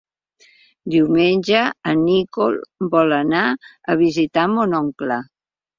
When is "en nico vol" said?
1.93-3.17